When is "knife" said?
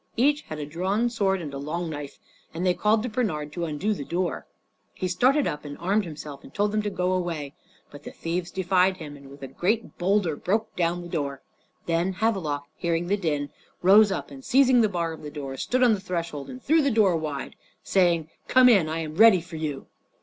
1.87-2.17